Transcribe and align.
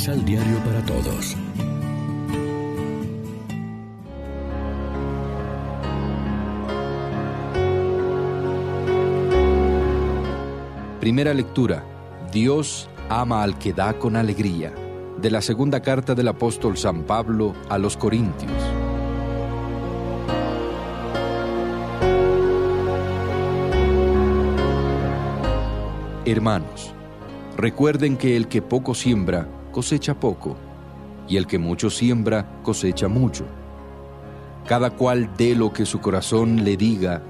Misal 0.00 0.24
Diario 0.24 0.56
para 0.64 0.80
Todos. 0.86 1.36
Primera 11.00 11.34
lectura. 11.34 11.84
Dios 12.32 12.88
ama 13.10 13.42
al 13.42 13.58
que 13.58 13.74
da 13.74 13.92
con 13.98 14.16
alegría. 14.16 14.72
De 15.20 15.30
la 15.30 15.42
segunda 15.42 15.82
carta 15.82 16.14
del 16.14 16.28
apóstol 16.28 16.78
San 16.78 17.02
Pablo 17.02 17.52
a 17.68 17.76
los 17.76 17.98
Corintios. 17.98 18.50
Hermanos, 26.24 26.94
recuerden 27.58 28.16
que 28.16 28.38
el 28.38 28.48
que 28.48 28.62
poco 28.62 28.94
siembra, 28.94 29.59
cosecha 29.70 30.18
poco, 30.18 30.56
y 31.28 31.36
el 31.36 31.46
que 31.46 31.58
mucho 31.58 31.90
siembra, 31.90 32.60
cosecha 32.62 33.08
mucho. 33.08 33.44
Cada 34.66 34.90
cual 34.90 35.30
dé 35.36 35.54
lo 35.54 35.72
que 35.72 35.86
su 35.86 36.00
corazón 36.00 36.64
le 36.64 36.76
diga, 36.76 37.22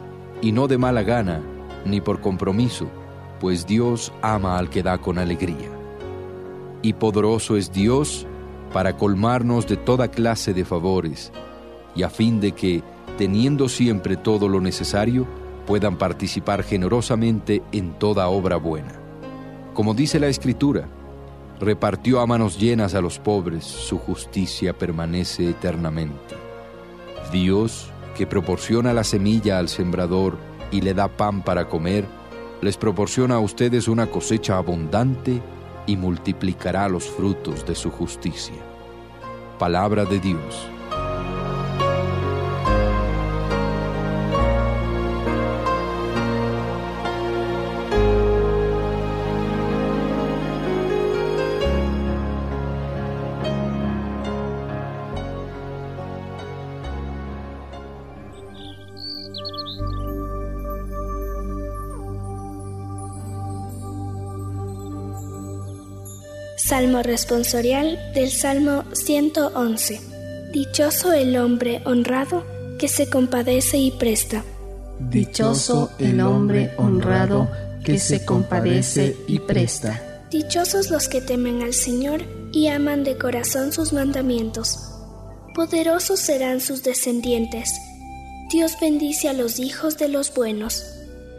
y 0.43 0.53
no 0.53 0.69
de 0.69 0.79
mala 0.79 1.03
gana, 1.03 1.41
ni 1.85 2.01
por 2.01 2.21
compromiso, 2.21 2.89
pues 3.41 3.67
Dios 3.67 4.13
ama 4.23 4.59
al 4.59 4.71
que 4.71 4.83
da 4.83 4.99
con 4.99 5.19
alegría. 5.19 5.71
Y 6.83 6.95
poderoso 6.95 7.57
es 7.57 7.73
Dios 7.73 8.27
para 8.73 8.97
colmarnos 8.97 9.67
de 9.67 9.77
toda 9.77 10.09
clase 10.09 10.55
de 10.55 10.65
favores, 10.65 11.33
y 11.95 12.03
a 12.03 12.11
fin 12.11 12.41
de 12.41 12.53
que, 12.53 12.83
teniendo 13.19 13.69
siempre 13.69 14.17
todo 14.17 14.49
lo 14.49 14.61
necesario, 14.61 15.27
puedan 15.67 15.97
participar 15.97 16.63
generosamente 16.63 17.63
en 17.73 17.93
toda 17.93 18.29
obra 18.29 18.57
buena. 18.57 18.93
Como 19.75 19.95
dice 19.95 20.19
la 20.19 20.29
Escritura, 20.29 20.89
repartió 21.61 22.21
a 22.21 22.27
manos 22.27 22.59
llenas 22.59 22.95
a 22.95 23.03
los 23.03 23.19
pobres, 23.19 23.65
su 23.65 23.99
justicia 23.99 24.77
permanece 24.77 25.51
eternamente. 25.51 26.35
Dios, 27.31 27.91
que 28.17 28.27
proporciona 28.27 28.95
la 28.95 29.05
semilla 29.05 29.59
al 29.59 29.69
sembrador 29.69 30.39
y 30.71 30.81
le 30.81 30.95
da 30.95 31.09
pan 31.09 31.43
para 31.43 31.69
comer, 31.69 32.07
les 32.63 32.77
proporciona 32.77 33.37
a 33.37 33.41
ustedes 33.41 33.89
una 33.89 34.07
cosecha 34.07 34.57
abundante 34.57 35.41
y 35.87 35.97
multiplicará 35.97 36.89
los 36.89 37.05
frutos 37.05 37.67
de 37.67 37.75
su 37.75 37.91
justicia. 37.91 38.57
Palabra 39.59 40.05
de 40.05 40.19
Dios. 40.19 40.69
Salmo 66.71 67.03
responsorial 67.03 67.99
del 68.15 68.31
Salmo 68.31 68.85
111. 68.93 70.01
Dichoso 70.53 71.13
el 71.13 71.37
hombre 71.37 71.83
honrado 71.85 72.47
que 72.79 72.87
se 72.87 73.11
compadece 73.11 73.79
y 73.79 73.91
presta. 73.91 74.45
Dichoso 75.01 75.91
el 75.99 76.21
hombre 76.21 76.71
honrado 76.77 77.51
que 77.83 77.99
se 77.99 78.25
compadece 78.25 79.17
y 79.27 79.41
presta. 79.41 80.01
Dichosos 80.31 80.93
los 80.93 81.09
que 81.09 81.21
temen 81.21 81.63
al 81.63 81.75
Señor 81.75 82.23
y 82.53 82.69
aman 82.69 83.03
de 83.03 83.19
corazón 83.19 83.73
sus 83.73 83.93
mandamientos. 83.93 84.79
Poderosos 85.57 86.21
serán 86.21 86.61
sus 86.61 86.85
descendientes. 86.85 87.73
Dios 88.49 88.77
bendice 88.81 89.29
a 89.29 89.33
los 89.33 89.59
hijos 89.59 89.99
de 89.99 90.07
los 90.07 90.33
buenos. 90.33 90.85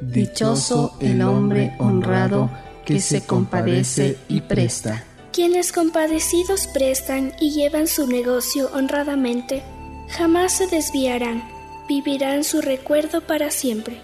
Dichoso 0.02 0.98
el 1.00 1.22
hombre 1.22 1.74
honrado 1.80 2.50
que 2.84 3.00
se 3.00 3.22
compadece 3.22 4.18
y 4.28 4.42
presta. 4.42 5.06
Quienes 5.34 5.72
compadecidos 5.72 6.68
prestan 6.68 7.34
y 7.40 7.52
llevan 7.52 7.88
su 7.88 8.06
negocio 8.06 8.70
honradamente, 8.74 9.64
jamás 10.10 10.58
se 10.58 10.68
desviarán, 10.68 11.50
vivirán 11.88 12.44
su 12.44 12.60
recuerdo 12.60 13.22
para 13.22 13.50
siempre. 13.50 14.02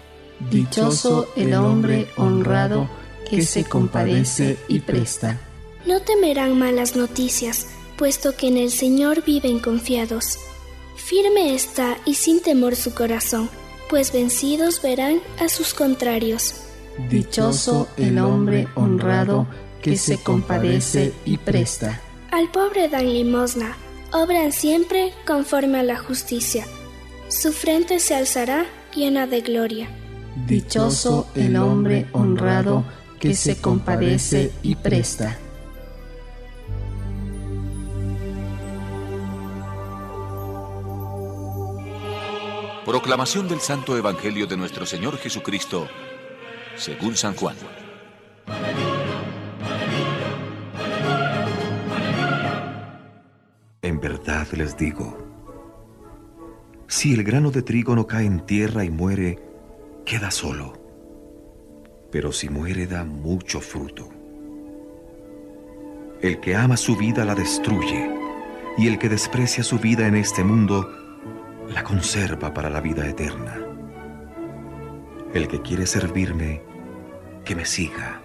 Dichoso 0.50 1.28
el 1.36 1.52
hombre 1.52 2.08
honrado 2.16 2.88
que 3.28 3.42
se 3.42 3.64
compadece 3.64 4.56
y 4.68 4.80
presta. 4.80 5.38
No 5.84 6.00
temerán 6.00 6.58
malas 6.58 6.96
noticias, 6.96 7.66
puesto 7.98 8.34
que 8.34 8.48
en 8.48 8.56
el 8.56 8.70
Señor 8.70 9.22
viven 9.22 9.58
confiados. 9.58 10.38
Firme 10.96 11.54
está 11.54 11.98
y 12.06 12.14
sin 12.14 12.40
temor 12.40 12.74
su 12.74 12.94
corazón, 12.94 13.50
pues 13.90 14.12
vencidos 14.14 14.80
verán 14.80 15.20
a 15.40 15.50
sus 15.50 15.74
contrarios. 15.74 16.54
Dichoso 17.10 17.86
el 17.98 18.18
hombre 18.18 18.66
honrado 18.74 19.46
que 19.82 19.96
se 19.96 20.18
compadece 20.18 21.12
y 21.24 21.38
presta. 21.38 22.00
Al 22.30 22.50
pobre 22.50 22.88
dan 22.88 23.12
limosna, 23.12 23.76
obran 24.12 24.52
siempre 24.52 25.12
conforme 25.26 25.78
a 25.78 25.82
la 25.82 25.98
justicia. 25.98 26.66
Su 27.28 27.52
frente 27.52 28.00
se 28.00 28.14
alzará 28.14 28.66
llena 28.94 29.26
de 29.26 29.40
gloria. 29.40 29.88
Dichoso 30.46 31.28
el 31.34 31.56
hombre 31.56 32.06
honrado 32.12 32.84
que 33.18 33.34
se 33.34 33.60
compadece 33.60 34.52
y 34.62 34.76
presta. 34.76 35.38
Proclamación 42.84 43.48
del 43.48 43.60
Santo 43.60 43.98
Evangelio 43.98 44.46
de 44.46 44.56
nuestro 44.56 44.86
Señor 44.86 45.18
Jesucristo, 45.18 45.88
según 46.76 47.16
San 47.16 47.34
Juan. 47.34 47.56
Verdad 54.00 54.46
les 54.52 54.76
digo, 54.76 55.18
si 56.86 57.14
el 57.14 57.24
grano 57.24 57.50
de 57.50 57.62
trigo 57.62 57.96
no 57.96 58.06
cae 58.06 58.26
en 58.26 58.46
tierra 58.46 58.84
y 58.84 58.90
muere, 58.90 59.40
queda 60.04 60.30
solo, 60.30 60.72
pero 62.12 62.30
si 62.30 62.48
muere 62.48 62.86
da 62.86 63.04
mucho 63.04 63.60
fruto. 63.60 64.08
El 66.22 66.38
que 66.38 66.54
ama 66.54 66.76
su 66.76 66.96
vida 66.96 67.24
la 67.24 67.34
destruye, 67.34 68.08
y 68.76 68.86
el 68.86 68.98
que 68.98 69.08
desprecia 69.08 69.64
su 69.64 69.80
vida 69.80 70.06
en 70.06 70.14
este 70.14 70.44
mundo, 70.44 70.88
la 71.68 71.82
conserva 71.82 72.54
para 72.54 72.70
la 72.70 72.80
vida 72.80 73.04
eterna. 73.04 73.56
El 75.34 75.48
que 75.48 75.60
quiere 75.60 75.86
servirme, 75.86 76.62
que 77.44 77.56
me 77.56 77.64
siga, 77.64 78.20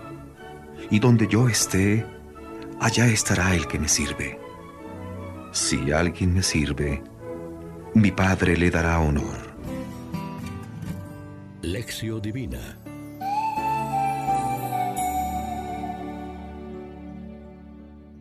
y 0.91 0.99
donde 0.99 1.27
yo 1.27 1.49
esté, 1.49 2.05
allá 2.79 3.07
estará 3.07 3.55
el 3.55 3.65
que 3.65 3.79
me 3.79 3.87
sirve. 3.87 4.42
Si 5.53 5.91
alguien 5.91 6.33
me 6.33 6.41
sirve, 6.41 7.03
mi 7.93 8.09
Padre 8.09 8.57
le 8.57 8.71
dará 8.71 8.99
honor. 8.99 9.55
Lección 11.61 12.19
Divina 12.19 12.79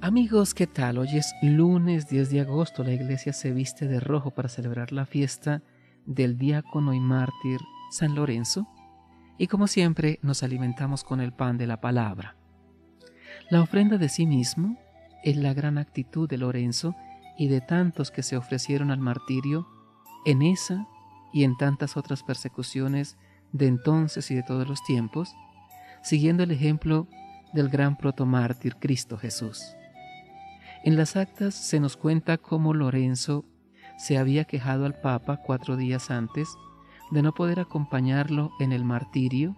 Amigos, 0.02 0.52
¿qué 0.52 0.66
tal? 0.66 0.98
Hoy 0.98 1.16
es 1.16 1.32
lunes 1.40 2.06
10 2.06 2.28
de 2.28 2.40
agosto. 2.40 2.84
La 2.84 2.92
iglesia 2.92 3.32
se 3.32 3.50
viste 3.52 3.88
de 3.88 3.98
rojo 3.98 4.32
para 4.32 4.50
celebrar 4.50 4.92
la 4.92 5.06
fiesta 5.06 5.62
del 6.04 6.36
diácono 6.36 6.92
y 6.92 7.00
mártir 7.00 7.60
San 7.90 8.14
Lorenzo. 8.14 8.68
Y 9.38 9.46
como 9.46 9.68
siempre, 9.68 10.18
nos 10.20 10.42
alimentamos 10.42 11.02
con 11.02 11.22
el 11.22 11.32
pan 11.32 11.56
de 11.56 11.66
la 11.66 11.80
palabra. 11.80 12.36
La 13.48 13.62
ofrenda 13.62 13.96
de 13.96 14.10
sí 14.10 14.26
mismo 14.26 14.76
es 15.24 15.38
la 15.38 15.54
gran 15.54 15.78
actitud 15.78 16.28
de 16.28 16.36
Lorenzo 16.36 16.94
y 17.36 17.48
de 17.48 17.60
tantos 17.60 18.10
que 18.10 18.22
se 18.22 18.36
ofrecieron 18.36 18.90
al 18.90 19.00
martirio 19.00 19.66
en 20.24 20.42
esa 20.42 20.86
y 21.32 21.44
en 21.44 21.56
tantas 21.56 21.96
otras 21.96 22.22
persecuciones 22.22 23.16
de 23.52 23.66
entonces 23.66 24.30
y 24.30 24.34
de 24.34 24.42
todos 24.42 24.68
los 24.68 24.82
tiempos, 24.84 25.34
siguiendo 26.02 26.42
el 26.42 26.50
ejemplo 26.50 27.06
del 27.52 27.68
gran 27.68 27.96
protomártir 27.96 28.76
Cristo 28.76 29.18
Jesús. 29.18 29.74
En 30.84 30.96
las 30.96 31.16
actas 31.16 31.54
se 31.54 31.80
nos 31.80 31.96
cuenta 31.96 32.38
cómo 32.38 32.74
Lorenzo 32.74 33.44
se 33.98 34.18
había 34.18 34.44
quejado 34.44 34.84
al 34.84 35.00
Papa 35.00 35.36
cuatro 35.36 35.76
días 35.76 36.10
antes 36.10 36.48
de 37.10 37.22
no 37.22 37.32
poder 37.32 37.60
acompañarlo 37.60 38.52
en 38.58 38.72
el 38.72 38.84
martirio, 38.84 39.56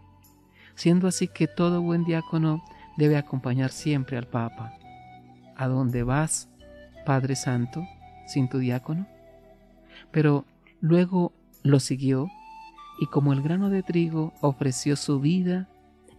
siendo 0.75 1.09
así 1.09 1.29
que 1.29 1.47
todo 1.47 1.81
buen 1.81 2.05
diácono 2.05 2.62
debe 2.97 3.17
acompañar 3.17 3.70
siempre 3.70 4.19
al 4.19 4.27
Papa. 4.27 4.75
¿A 5.56 5.69
dónde 5.69 6.03
vas? 6.03 6.49
Padre 7.05 7.37
Santo, 7.37 7.87
sin 8.27 8.49
tu 8.49 8.59
diácono? 8.59 9.06
Pero 10.11 10.45
luego 10.81 11.33
lo 11.62 11.81
siguió 11.81 12.29
y 13.01 13.06
como 13.06 13.33
el 13.33 13.43
grano 13.43 13.71
de 13.71 13.83
trigo 13.83 14.33
ofreció 14.41 14.97
su 14.97 15.21
vida 15.21 15.69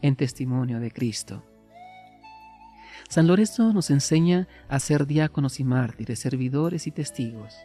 en 0.02 0.16
testimonio 0.16 0.80
de 0.80 0.92
Cristo. 0.92 1.44
San 3.10 3.28
Lorenzo 3.28 3.72
nos 3.74 3.92
enseña 3.92 4.48
a 4.68 4.80
ser 4.80 5.06
diáconos 5.06 5.60
y 5.60 5.64
mártires, 5.64 6.20
servidores 6.20 6.88
y 6.88 6.92
testigos. 6.92 7.56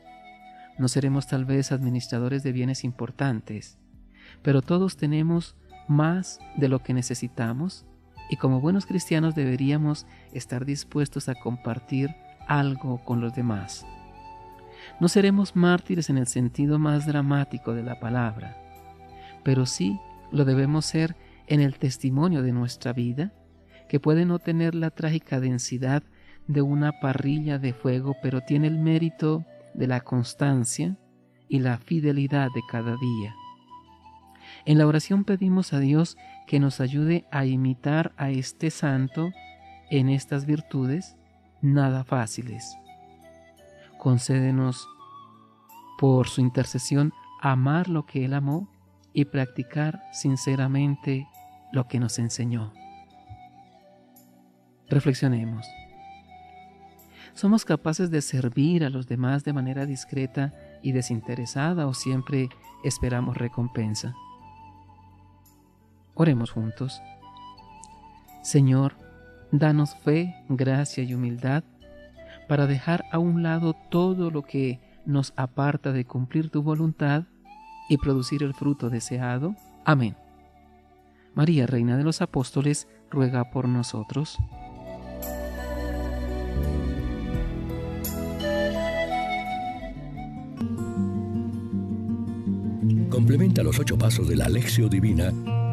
No 0.78 0.88
seremos 0.88 1.26
tal 1.26 1.44
vez 1.44 1.72
administradores 1.72 2.42
de 2.42 2.52
bienes 2.52 2.84
importantes, 2.84 3.78
pero 4.42 4.62
todos 4.62 4.96
tenemos 4.96 5.56
más 5.88 6.38
de 6.56 6.68
lo 6.68 6.82
que 6.82 6.94
necesitamos 6.94 7.86
y 8.30 8.36
como 8.36 8.60
buenos 8.60 8.86
cristianos 8.86 9.34
deberíamos 9.34 10.06
estar 10.32 10.64
dispuestos 10.64 11.28
a 11.28 11.34
compartir 11.34 12.14
algo 12.46 13.02
con 13.04 13.20
los 13.20 13.34
demás. 13.34 13.86
No 14.98 15.08
seremos 15.08 15.56
mártires 15.56 16.10
en 16.10 16.18
el 16.18 16.26
sentido 16.26 16.78
más 16.78 17.06
dramático 17.06 17.74
de 17.74 17.82
la 17.82 18.00
palabra, 18.00 18.56
pero 19.42 19.66
sí 19.66 19.98
lo 20.30 20.44
debemos 20.44 20.86
ser 20.86 21.16
en 21.46 21.60
el 21.60 21.78
testimonio 21.78 22.42
de 22.42 22.52
nuestra 22.52 22.92
vida, 22.92 23.32
que 23.88 24.00
puede 24.00 24.24
no 24.24 24.38
tener 24.38 24.74
la 24.74 24.90
trágica 24.90 25.40
densidad 25.40 26.02
de 26.46 26.62
una 26.62 27.00
parrilla 27.00 27.58
de 27.58 27.72
fuego, 27.72 28.16
pero 28.22 28.40
tiene 28.40 28.68
el 28.68 28.78
mérito 28.78 29.44
de 29.74 29.86
la 29.86 30.00
constancia 30.00 30.96
y 31.48 31.58
la 31.58 31.78
fidelidad 31.78 32.48
de 32.54 32.60
cada 32.70 32.96
día. 32.96 33.34
En 34.64 34.78
la 34.78 34.86
oración 34.86 35.24
pedimos 35.24 35.72
a 35.72 35.80
Dios 35.80 36.16
que 36.46 36.60
nos 36.60 36.80
ayude 36.80 37.24
a 37.30 37.44
imitar 37.46 38.12
a 38.16 38.30
este 38.30 38.70
santo 38.70 39.32
en 39.90 40.08
estas 40.08 40.46
virtudes 40.46 41.16
nada 41.62 42.04
fáciles. 42.04 42.76
Concédenos 43.98 44.88
por 45.98 46.28
su 46.28 46.40
intercesión 46.40 47.12
amar 47.40 47.88
lo 47.88 48.06
que 48.06 48.24
Él 48.24 48.34
amó 48.34 48.68
y 49.12 49.26
practicar 49.26 50.02
sinceramente 50.12 51.28
lo 51.72 51.88
que 51.88 52.00
nos 52.00 52.18
enseñó. 52.18 52.72
Reflexionemos. 54.88 55.66
¿Somos 57.34 57.64
capaces 57.64 58.10
de 58.10 58.22
servir 58.22 58.84
a 58.84 58.90
los 58.90 59.06
demás 59.06 59.44
de 59.44 59.52
manera 59.52 59.86
discreta 59.86 60.52
y 60.82 60.92
desinteresada 60.92 61.86
o 61.86 61.94
siempre 61.94 62.48
esperamos 62.82 63.36
recompensa? 63.36 64.14
Oremos 66.14 66.50
juntos. 66.50 67.00
Señor, 68.42 68.96
danos 69.52 69.94
fe, 69.96 70.34
gracia 70.48 71.02
y 71.02 71.14
humildad 71.14 71.64
para 72.48 72.66
dejar 72.66 73.04
a 73.12 73.18
un 73.18 73.42
lado 73.42 73.74
todo 73.90 74.30
lo 74.30 74.42
que 74.42 74.80
nos 75.06 75.32
aparta 75.36 75.92
de 75.92 76.04
cumplir 76.04 76.50
tu 76.50 76.62
voluntad 76.62 77.24
y 77.88 77.96
producir 77.98 78.42
el 78.42 78.54
fruto 78.54 78.90
deseado. 78.90 79.54
Amén. 79.84 80.16
María, 81.34 81.66
Reina 81.66 81.96
de 81.96 82.04
los 82.04 82.22
Apóstoles, 82.22 82.88
ruega 83.10 83.50
por 83.50 83.68
nosotros. 83.68 84.36
Complementa 93.10 93.62
los 93.62 93.78
ocho 93.78 93.98
pasos 93.98 94.28
de 94.28 94.36
la 94.36 94.46
Alexio 94.46 94.88
Divina 94.88 95.32